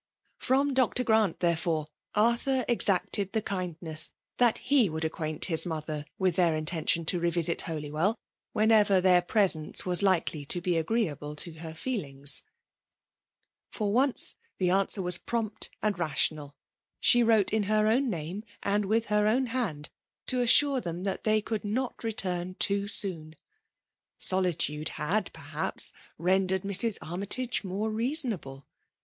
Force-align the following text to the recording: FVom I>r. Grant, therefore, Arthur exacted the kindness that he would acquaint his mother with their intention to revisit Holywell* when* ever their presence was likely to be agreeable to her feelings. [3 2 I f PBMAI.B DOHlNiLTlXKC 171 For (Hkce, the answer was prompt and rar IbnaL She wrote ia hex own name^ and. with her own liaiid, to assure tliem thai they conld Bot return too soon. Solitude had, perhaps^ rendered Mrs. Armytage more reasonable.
FVom 0.41 0.75
I>r. 0.79 1.03
Grant, 1.03 1.41
therefore, 1.41 1.85
Arthur 2.15 2.65
exacted 2.67 3.33
the 3.33 3.41
kindness 3.43 4.09
that 4.39 4.57
he 4.57 4.89
would 4.89 5.05
acquaint 5.05 5.45
his 5.45 5.63
mother 5.63 6.05
with 6.17 6.37
their 6.37 6.57
intention 6.57 7.05
to 7.05 7.19
revisit 7.19 7.61
Holywell* 7.61 8.17
when* 8.51 8.71
ever 8.71 8.99
their 8.99 9.21
presence 9.21 9.85
was 9.85 10.01
likely 10.01 10.43
to 10.43 10.59
be 10.59 10.75
agreeable 10.75 11.35
to 11.35 11.51
her 11.59 11.75
feelings. 11.75 12.41
[3 13.73 13.85
2 13.85 13.85
I 13.85 13.87
f 13.89 13.89
PBMAI.B 13.89 13.93
DOHlNiLTlXKC 13.93 13.93
171 13.93 13.93
For 13.93 14.07
(Hkce, 14.07 14.35
the 14.57 14.69
answer 14.71 15.01
was 15.03 15.17
prompt 15.19 15.69
and 15.83 15.99
rar 15.99 16.09
IbnaL 16.09 16.53
She 16.99 17.21
wrote 17.21 17.53
ia 17.53 17.61
hex 17.65 17.85
own 17.85 18.09
name^ 18.09 18.43
and. 18.63 18.85
with 18.85 19.05
her 19.05 19.27
own 19.27 19.47
liaiid, 19.49 19.89
to 20.25 20.41
assure 20.41 20.81
tliem 20.81 21.03
thai 21.03 21.19
they 21.21 21.43
conld 21.43 21.73
Bot 21.75 22.03
return 22.03 22.55
too 22.55 22.87
soon. 22.87 23.35
Solitude 24.17 24.89
had, 24.97 25.31
perhaps^ 25.31 25.93
rendered 26.17 26.63
Mrs. 26.63 26.97
Armytage 27.03 27.63
more 27.63 27.91
reasonable. 27.91 28.65